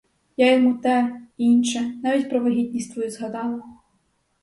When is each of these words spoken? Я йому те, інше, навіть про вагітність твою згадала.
Я 0.37 0.53
йому 0.53 0.73
те, 0.73 1.21
інше, 1.37 1.79
навіть 2.03 2.29
про 2.29 2.39
вагітність 2.39 2.93
твою 2.93 3.11
згадала. 3.11 3.63